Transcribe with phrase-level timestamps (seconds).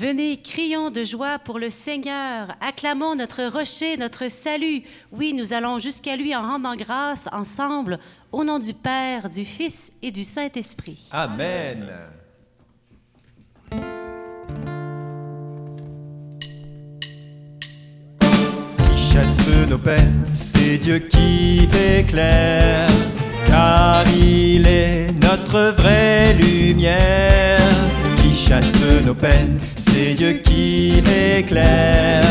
[0.00, 4.82] Venez, crions de joie pour le Seigneur, acclamons notre rocher, notre salut.
[5.12, 7.98] Oui, nous allons jusqu'à lui en rendant grâce ensemble,
[8.32, 11.06] au nom du Père, du Fils et du Saint-Esprit.
[11.12, 11.86] Amen.
[18.94, 22.88] Qui chasse nos peines, c'est Dieu qui éclaire,
[23.44, 27.29] car il est notre vraie lumière.
[28.50, 30.94] Chasse nos peines, c'est Dieu qui
[31.38, 32.24] éclaire,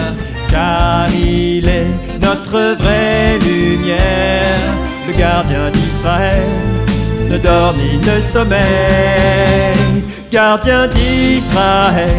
[0.49, 1.87] car il est
[2.21, 4.59] notre vraie lumière.
[5.07, 6.43] Le gardien d'Israël
[7.29, 8.59] ne dort ni ne sommeille.
[10.29, 12.09] Gardien d'Israël,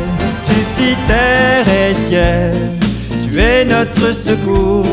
[0.46, 2.54] tu fis terre et ciel.
[3.22, 4.86] Tu es notre secours,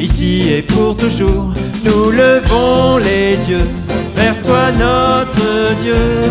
[0.00, 1.52] ici et pour toujours.
[1.84, 3.68] Nous levons les yeux
[4.16, 6.29] vers toi, notre Dieu.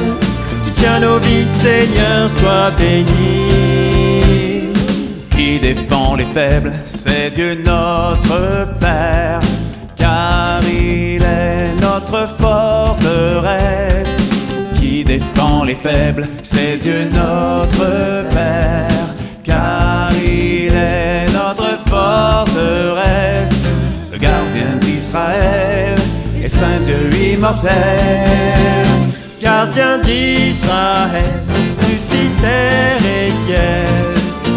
[0.79, 3.49] Tu tiens nos vies, Seigneur, sois béni.
[5.31, 9.41] qui défend les faibles, c'est Dieu notre Père,
[9.97, 14.17] car il est notre forteresse.
[14.75, 18.87] Qui défend les faibles, c'est Dieu notre Père,
[19.43, 23.51] car il est notre forteresse.
[24.13, 25.97] Le gardien d'Israël
[26.41, 28.29] et Saint Dieu immortel.
[29.41, 31.43] Gardien d'Israël,
[31.79, 33.87] tu fis terre et ciel.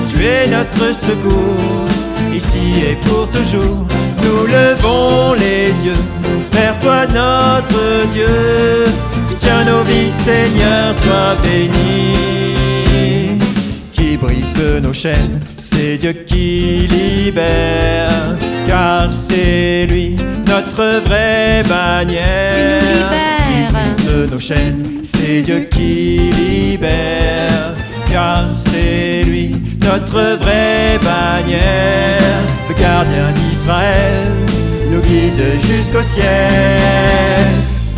[0.09, 1.87] Tu es notre secours,
[2.35, 3.87] ici et pour toujours.
[4.25, 6.05] Nous levons les yeux
[6.53, 8.87] vers toi, notre Dieu.
[9.29, 12.17] Tu tiens nos vies, Seigneur, sois béni.
[13.93, 18.37] Qui brise nos chaînes, c'est Dieu qui libère.
[18.67, 20.17] Car c'est lui
[20.53, 22.81] notre vraie bannière.
[22.81, 22.97] Qui nous
[23.57, 24.31] libère.
[24.31, 27.75] Nos chaînes, c'est Dieu qui libère.
[28.11, 32.41] Car c'est lui notre vraie bannière.
[32.69, 34.29] Le gardien d'Israël
[34.91, 37.49] nous guide jusqu'au ciel.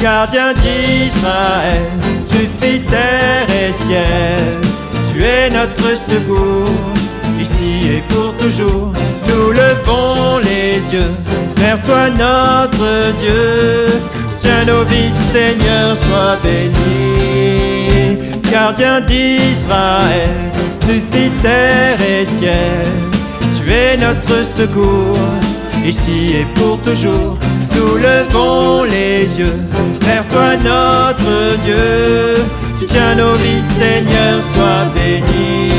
[0.00, 1.82] Gardien d'Israël,
[2.30, 4.60] tu fais terre et ciel.
[5.12, 6.70] Tu es notre secours,
[7.40, 8.92] ici et pour toujours.
[9.34, 11.12] Nous levons les yeux
[11.56, 14.00] vers toi, notre Dieu.
[14.38, 18.18] Tiens nos vies, Seigneur, sois béni.
[18.50, 20.36] Gardien d'Israël,
[20.82, 22.86] tu fais terre et ciel.
[23.56, 25.18] Tu es notre secours,
[25.84, 27.36] ici et pour toujours.
[27.74, 29.58] Nous levons les yeux
[30.02, 32.36] vers toi, notre Dieu.
[32.88, 35.73] Tiens nos vies, Seigneur, sois béni.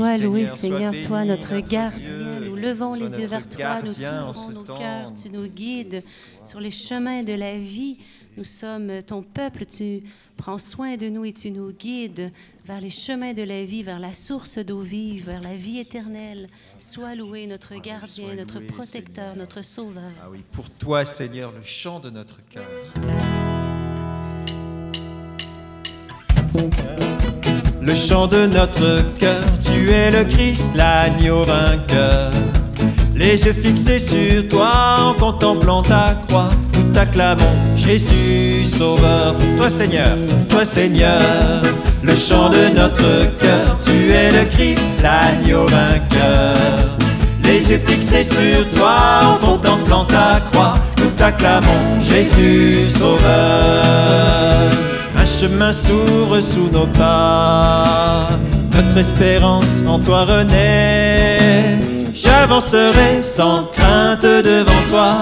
[0.00, 1.98] Ah Sois loué, Seigneur, sois Seigneur, béni, toi, notre gardien.
[1.98, 2.48] Dieu.
[2.48, 4.76] Nous levons Sois les yeux vers toi, nous gardien t'ouvrons nos temps.
[4.76, 6.04] cœurs, tu nous guides
[6.44, 7.98] sur les chemins de la vie.
[8.36, 10.00] Nous sommes ton peuple, tu
[10.36, 12.30] prends soin de nous et tu nous guides
[12.64, 16.48] vers les chemins de la vie, vers la source d'eau vive, vers la vie éternelle.
[16.78, 20.12] Sois loué, notre gardien, sois notre protecteur, notre sauveur.
[20.22, 22.68] Ah oui, pour toi, Seigneur, le chant de notre cœur.
[27.88, 32.30] Le chant de notre cœur, tu es le Christ, l'agneau vainqueur.
[33.16, 39.34] Les yeux fixés sur toi en contemplant ta croix, nous t'acclamons, Jésus Sauveur.
[39.56, 40.18] Toi Seigneur,
[40.50, 41.22] toi Seigneur,
[42.02, 46.56] le chant de notre cœur, tu es le Christ, l'agneau vainqueur.
[47.42, 53.28] Les yeux fixés sur toi en contemplant ta croix, nous t'acclamons, Jésus Sauveur.
[55.28, 58.28] Chemin s'ouvre sous nos pas,
[58.74, 61.38] notre espérance en toi renaît.
[62.12, 65.14] J'avancerai sans crainte devant toi,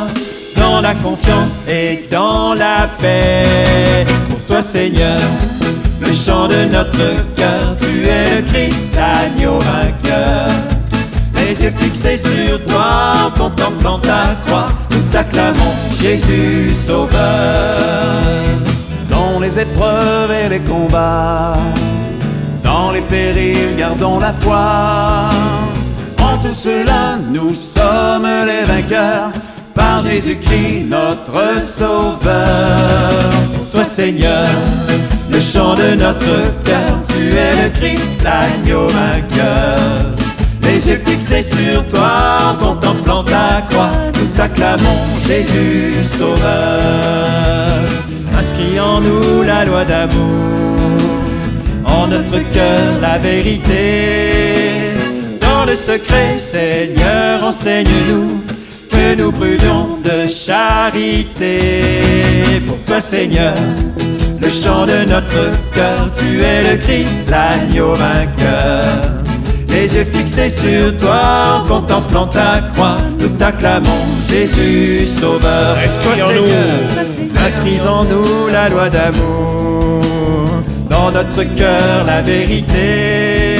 [0.56, 4.06] dans la confiance et dans la paix.
[4.31, 5.21] Pour toi Seigneur,
[6.00, 10.49] le chant de notre cœur, tu es le Christ, l'agneau vainqueur.
[11.34, 17.35] Les yeux fixés sur toi en contemplant ta croix, nous t'acclamons, Jésus Sauveur.
[19.77, 21.53] Épreuves et les combats,
[22.65, 25.28] dans les périls, gardons la foi.
[26.19, 29.31] En tout cela, nous sommes les vainqueurs
[29.75, 32.33] par Jésus-Christ, notre Sauveur.
[33.71, 34.47] Toi Seigneur,
[35.31, 39.77] le chant de notre cœur, tu es le Christ, l'agneau vainqueur.
[40.63, 46.85] Les yeux fixés sur toi contemplant ta croix, nous t'acclamons, Jésus Sauveur.
[49.58, 50.76] La loi d'amour,
[51.86, 54.53] en notre cœur la vérité.
[55.41, 58.42] Dans le secret, Seigneur, enseigne-nous
[58.91, 61.70] que nous brûlons de charité.
[62.66, 63.54] Pour toi, Seigneur,
[64.42, 66.10] le chant de notre cœur.
[66.12, 68.84] Tu es le Christ, l'agneau vainqueur.
[69.70, 75.78] Les yeux fixés sur toi en contemplant ta croix, nous t'acclamons Jésus Sauveur.
[75.82, 77.16] Inscris en nous.
[77.47, 80.03] Inscris en nous la loi d'amour,
[80.91, 83.57] dans notre cœur la vérité.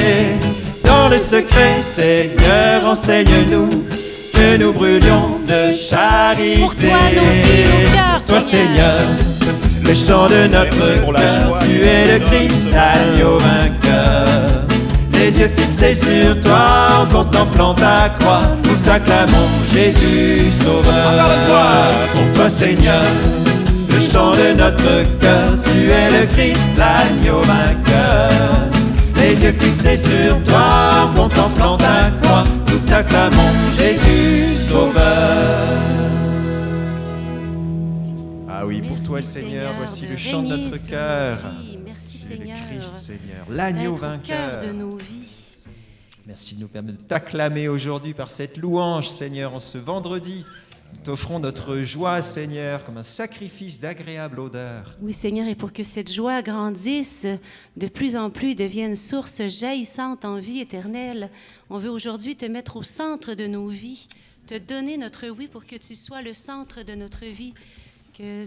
[0.83, 3.69] Dans le secret, Seigneur, enseigne-nous
[4.33, 6.59] que nous brûlions de charité.
[6.59, 8.99] Pour toi, nos vies, nos cœurs, Toi, Seigneur.
[9.85, 14.27] Le chant de notre Merci pour la cœur, tu es le Christ, l'agneau vainqueur.
[15.13, 21.13] Les yeux fixés sur toi en contemplant ta croix, nous t'acclamons Jésus Sauveur.
[21.13, 22.13] Encore une fois.
[22.13, 23.01] Pour toi, Seigneur,
[23.97, 28.31] le chant de notre cœur, tu es le Christ, l'agneau vainqueur.
[29.15, 35.01] Les yeux fixés sur toi contemplant ta croix, nous t'acclamons Jésus Sauveur.
[38.49, 41.39] Ah oui, pour Merci, toi, Seigneur, voici le chant de notre cœur.
[41.83, 42.57] Merci, Tu es le Seigneur.
[42.69, 44.63] Christ, Seigneur, l'agneau vainqueur.
[44.63, 45.27] de nos vies.
[46.27, 50.45] Merci de nous permettre de t'acclamer aujourd'hui par cette louange, Seigneur, en ce vendredi.
[51.03, 54.97] T'offrons notre joie, Seigneur, comme un sacrifice d'agréable odeur.
[55.01, 57.25] Oui, Seigneur, et pour que cette joie grandisse
[57.77, 61.29] de plus en plus, devienne source jaillissante en vie éternelle,
[61.69, 64.07] on veut aujourd'hui te mettre au centre de nos vies,
[64.47, 67.53] te donner notre oui pour que tu sois le centre de notre vie,
[68.17, 68.45] que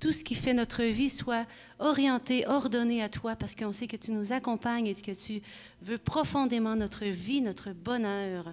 [0.00, 1.46] tout ce qui fait notre vie soit
[1.78, 5.40] orienté, ordonné à toi, parce qu'on sait que tu nous accompagnes et que tu
[5.80, 8.52] veux profondément notre vie, notre bonheur.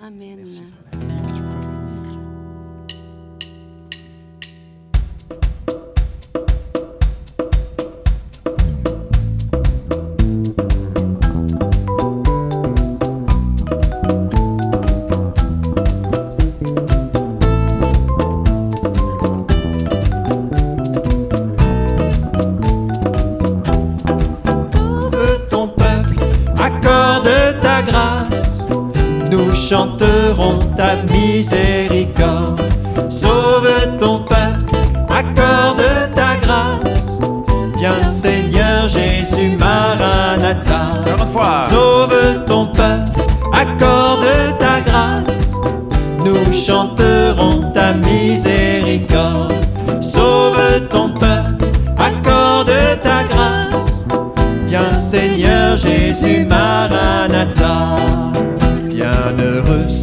[0.00, 0.48] Amen.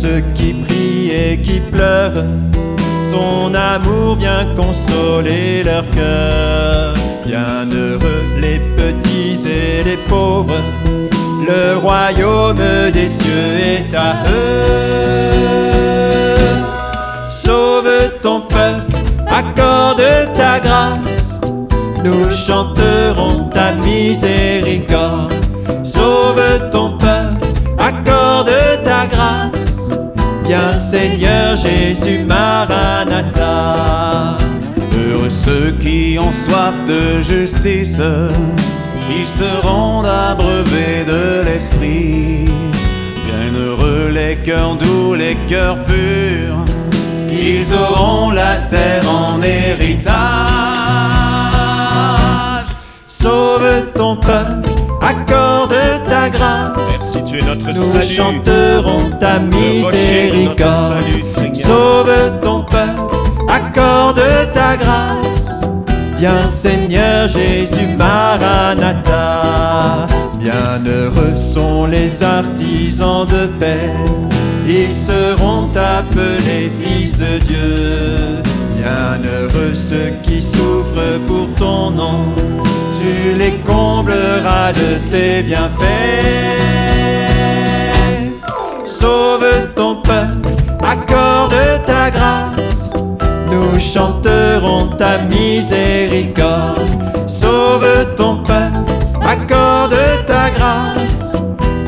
[0.02, 2.26] Ceux qui prient et qui pleurent.
[3.12, 6.96] Ton amour vient consoler leur cœur.
[7.24, 10.64] Bienheureux les petits et les pauvres.
[11.48, 15.30] Le royaume des cieux est à eux.
[17.30, 17.92] Sauve
[18.24, 18.96] ton peuple,
[19.28, 20.04] accorde
[20.36, 21.40] ta grâce.
[22.04, 25.41] Nous chanterons ta miséricorde.
[31.02, 33.58] Seigneur Jésus Maranatha.
[34.96, 38.00] Heureux ceux qui ont soif de justice,
[39.10, 42.46] ils seront abreuvés de l'esprit.
[43.26, 46.66] Bienheureux les cœurs doux, les cœurs purs,
[47.32, 50.12] ils auront la terre en héritage.
[53.08, 54.70] Sauve ton peuple,
[55.02, 55.76] accorde
[56.10, 56.70] ta grâce.
[56.90, 58.06] Merci, tu es notre Nous salut.
[58.06, 60.60] chanterons ta miséricorde.
[60.60, 61.24] salut.
[61.56, 63.16] Sauve ton peuple,
[63.48, 64.22] accorde
[64.54, 65.50] ta grâce.
[66.18, 69.42] Viens Seigneur Jésus Maranatha.
[70.40, 73.90] Bienheureux sont les artisans de paix.
[74.68, 78.42] Ils seront appelés fils de Dieu.
[78.78, 82.20] Bienheureux ceux qui souffrent pour ton nom.
[84.72, 85.82] De tes bienfaits.
[88.86, 90.48] Sauve ton peuple,
[90.82, 92.90] accorde ta grâce.
[93.52, 96.88] Nous chanterons ta miséricorde.
[97.28, 101.36] Sauve ton peuple, accorde ta grâce.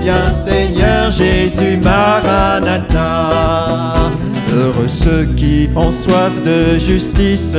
[0.01, 3.29] Viens Seigneur Jésus Maranatha.
[4.53, 7.55] Heureux ceux qui ont soif de justice,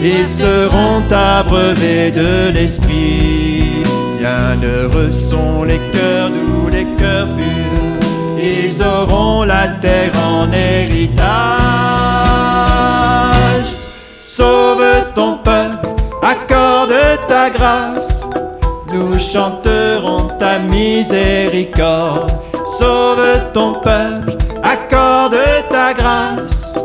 [0.00, 3.82] ils seront abreuvés de l'Esprit.
[4.20, 8.06] Bienheureux sont les cœurs doux, les cœurs purs,
[8.38, 11.24] ils auront la terre en héritage.
[14.22, 14.84] Sauve
[15.14, 15.88] ton peuple,
[16.22, 16.92] accorde
[17.28, 18.28] ta grâce.
[18.92, 22.30] Nous chanterons ta miséricorde.
[22.78, 25.38] Sauve ton peuple, accorde
[25.70, 26.76] ta grâce.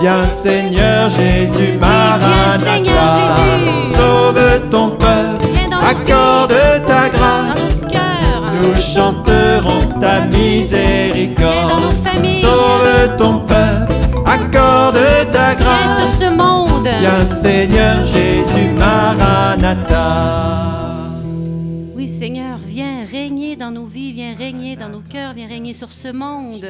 [0.00, 3.44] Viens Seigneur Jésus viens, Seigneur Maranatha.
[3.44, 3.57] Jésus.
[10.72, 11.68] miséricorde.
[11.68, 12.40] dans nos familles.
[12.40, 13.94] Sauve ton peuple,
[14.26, 14.98] accorde
[15.32, 15.96] ta grâce.
[15.96, 16.88] Viens sur ce monde.
[17.00, 20.04] Viens Seigneur Jésus Maranatha.
[21.94, 25.88] Oui Seigneur, viens régner dans nos vies, viens régner dans nos cœurs, viens régner sur
[25.88, 26.66] ce monde.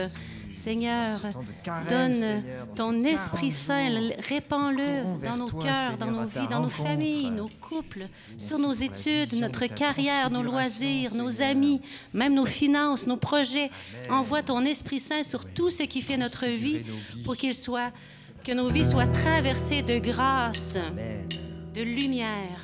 [0.58, 1.10] Seigneur,
[1.88, 2.42] donne
[2.74, 3.88] ton Esprit Saint,
[4.28, 9.34] répands-le dans nos cœurs, dans nos vies, dans nos familles, nos couples, sur nos études,
[9.34, 11.80] notre carrière, nos loisirs, nos amis,
[12.12, 13.70] même nos finances, nos projets.
[14.10, 16.80] Envoie ton Esprit Saint sur tout ce qui fait notre vie
[17.24, 20.76] pour que nos vies soient traversées de grâce,
[21.74, 22.62] de lumière.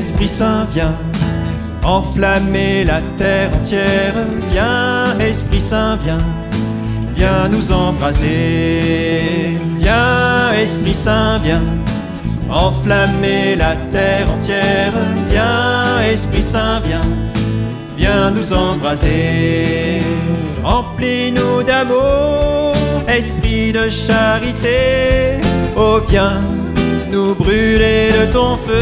[0.00, 0.96] Esprit Saint vient
[1.84, 4.14] enflammer la terre entière.
[4.50, 6.24] Viens, Esprit Saint, viens,
[7.14, 9.58] viens nous embraser.
[9.78, 11.60] Viens, Esprit Saint, viens
[12.48, 14.94] enflammer la terre entière.
[15.28, 17.10] Viens, Esprit Saint, viens,
[17.98, 20.00] viens nous embraser.
[20.64, 22.72] Remplis-nous d'amour,
[23.06, 25.42] Esprit de charité.
[25.76, 26.40] Oh, viens
[27.10, 28.80] nous brûler de ton feu.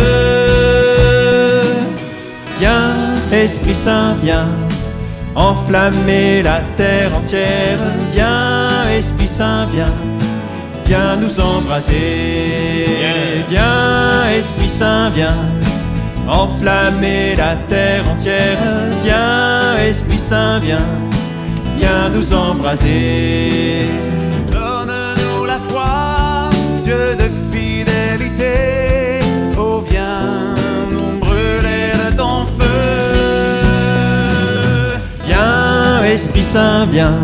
[2.59, 2.95] Viens,
[3.33, 4.49] Esprit Saint, viens,
[5.35, 7.79] enflammer la terre entière.
[8.13, 9.95] Viens, Esprit Saint, viens,
[10.87, 11.95] viens nous embraser.
[13.49, 15.37] Viens, Esprit Saint, viens,
[16.29, 18.59] enflammer la terre entière.
[19.05, 20.89] Viens, Esprit Saint, viens,
[21.79, 23.87] viens nous embraser.
[24.51, 26.51] Donne-nous la foi,
[26.83, 27.38] Dieu de
[36.13, 37.19] Esprit Saint, viens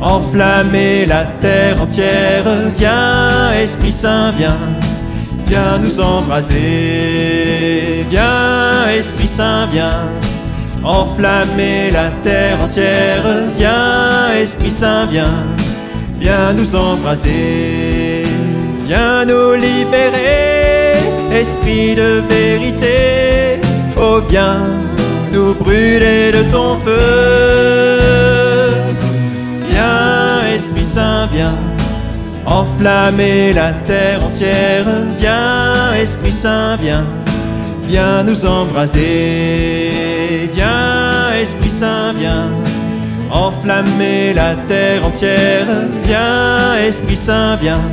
[0.00, 2.44] enflammer la terre entière.
[2.76, 4.56] Viens, Esprit Saint, viens,
[5.48, 6.54] viens nous embraser.
[8.08, 10.04] Viens, Esprit Saint, viens
[10.84, 13.24] enflammer la terre entière.
[13.56, 15.44] Viens, Esprit Saint, viens,
[16.20, 18.22] viens nous embraser.
[18.86, 20.92] Viens nous libérer,
[21.32, 23.58] Esprit de vérité.
[23.98, 24.60] Oh, viens
[25.32, 27.95] nous brûler de ton feu.
[30.96, 31.58] Saint vient
[32.46, 34.86] enflammer la terre entière.
[35.18, 37.04] Viens, Esprit Saint, viens,
[37.86, 39.90] viens nous embraser.
[40.54, 42.48] Viens, Esprit Saint, viens
[43.30, 45.66] enflammer la terre entière.
[46.04, 47.84] Viens, Esprit Saint, viens,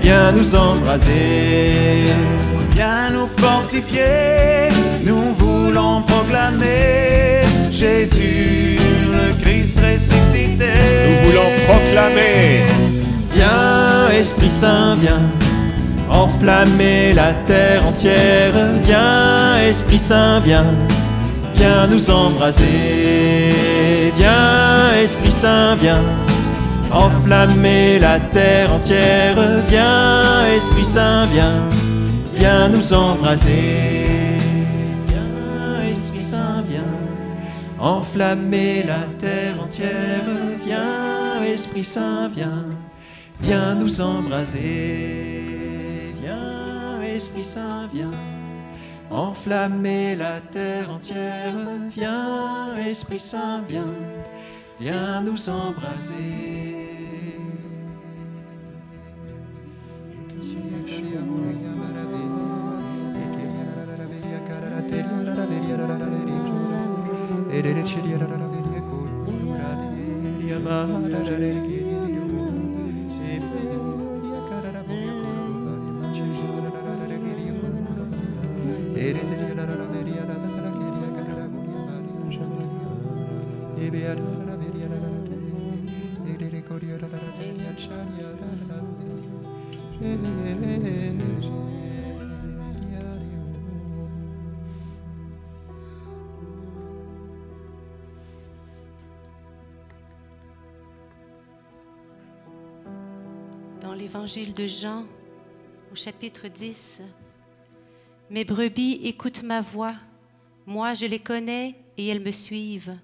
[0.00, 2.08] viens nous embraser.
[2.74, 4.70] Viens nous fortifier,
[5.04, 8.83] nous voulons proclamer Jésus
[9.46, 12.62] nous voulons proclamer.
[13.34, 15.20] Viens, Esprit Saint, viens.
[16.10, 18.52] Enflammer la terre entière.
[18.84, 20.64] Viens, Esprit Saint, viens.
[21.54, 22.64] Viens nous embraser.
[24.16, 26.02] Viens, Esprit Saint, viens.
[26.90, 29.36] Enflammer la terre entière.
[29.68, 31.62] Viens, Esprit Saint, viens.
[32.34, 34.23] Viens nous embraser.
[38.14, 40.22] enflammer la terre entière.
[40.64, 42.66] Viens, Esprit Saint, viens,
[43.40, 44.62] viens nous embraser.
[46.22, 48.12] Viens, Esprit Saint, viens,
[49.10, 51.54] enflammer la terre entière.
[51.96, 53.94] Viens, Esprit Saint, viens,
[54.78, 56.73] viens nous embraser.
[90.04, 90.10] Dans
[103.94, 105.06] l'évangile de Jean,
[105.90, 107.00] au chapitre 10,
[108.28, 109.94] Mes brebis écoutent ma voix,
[110.66, 112.98] moi je les connais et elles me suivent.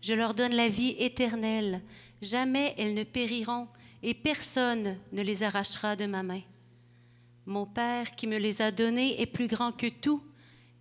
[0.00, 1.82] Je leur donne la vie éternelle.
[2.22, 3.68] Jamais elles ne périront
[4.02, 6.42] et personne ne les arrachera de ma main.
[7.46, 10.22] Mon Père qui me les a donnés est plus grand que tout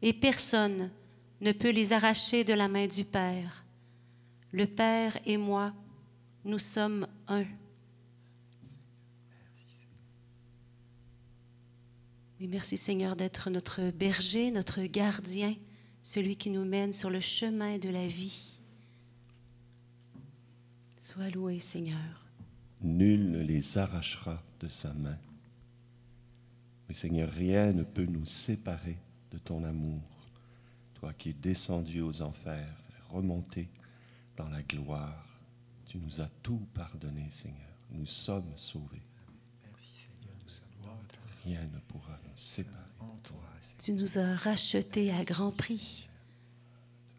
[0.01, 0.89] et personne
[1.41, 3.65] ne peut les arracher de la main du Père.
[4.51, 5.73] Le Père et moi,
[6.45, 7.45] nous sommes un.
[12.39, 15.55] Oui, merci Seigneur d'être notre berger, notre gardien,
[16.03, 18.58] celui qui nous mène sur le chemin de la vie.
[21.11, 22.27] Sois loué Seigneur.
[22.83, 25.17] Nul ne les arrachera de sa main.
[26.87, 28.95] Mais Seigneur, rien ne peut nous séparer
[29.31, 30.03] de ton amour.
[30.93, 32.75] Toi qui es descendu aux enfers,
[33.09, 33.69] remonté
[34.37, 35.25] dans la gloire,
[35.87, 37.73] tu nous as tout pardonné, Seigneur.
[37.89, 39.01] Nous sommes sauvés.
[41.43, 42.75] Rien ne pourra nous séparer.
[43.79, 46.07] Tu nous as rachetés à grand prix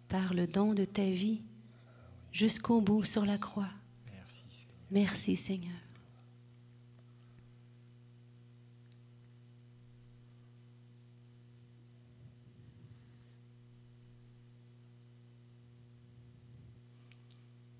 [0.06, 1.42] par le don de ta vie
[2.30, 3.73] jusqu'au bout sur la croix.
[4.90, 5.70] Merci Seigneur.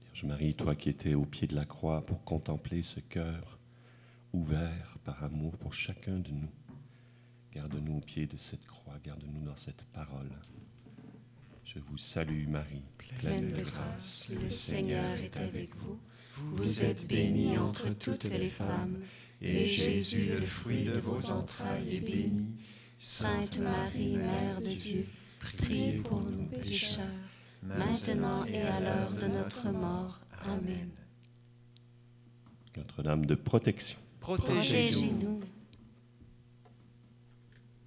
[0.05, 3.59] Vierge Marie, toi qui étais au pied de la croix pour contempler ce cœur
[4.33, 6.51] ouvert par amour pour chacun de nous,
[7.53, 10.31] garde-nous au pied de cette croix, garde-nous dans cette parole.
[11.65, 15.99] Je vous salue Marie, Pleine de grâce, le Seigneur est avec vous.
[16.55, 18.99] Vous êtes bénie entre toutes les femmes,
[19.41, 22.57] et Jésus, le fruit de vos entrailles, est béni.
[22.99, 25.07] Sainte Marie, Mère de Dieu,
[25.41, 27.07] prie pour nous pécheurs,
[27.63, 30.21] maintenant et à l'heure de notre mort.
[30.43, 30.91] Amen.
[32.77, 33.99] Notre-Dame de protection.
[34.21, 35.01] Protégez-nous.
[35.01, 35.41] Protégez-nous.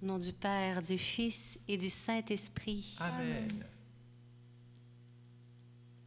[0.02, 2.96] Au nom du Père, du Fils et du Saint-Esprit.
[3.00, 3.64] Amen.